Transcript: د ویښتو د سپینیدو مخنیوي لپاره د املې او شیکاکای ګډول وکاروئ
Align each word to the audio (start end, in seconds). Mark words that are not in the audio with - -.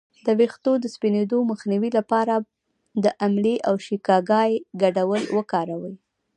د 0.25 0.27
ویښتو 0.39 0.71
د 0.79 0.85
سپینیدو 0.95 1.37
مخنیوي 1.51 1.89
لپاره 1.99 2.35
د 3.03 3.05
املې 3.27 3.55
او 3.67 3.75
شیکاکای 3.85 4.51
ګډول 4.81 5.23
وکاروئ 5.37 5.95